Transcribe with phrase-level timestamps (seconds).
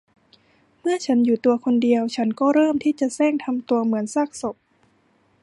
[0.79, 4.55] เมื่อฉันอยู่ตัวคนเดียว ฉันก็เริ่มที่จะแสร้งทำตัวเหมือนซากศพ